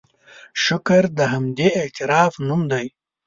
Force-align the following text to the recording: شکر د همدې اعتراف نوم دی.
شکر 0.63 1.03
د 1.17 1.19
همدې 1.33 1.69
اعتراف 1.81 2.33
نوم 2.47 2.61
دی. 2.71 2.85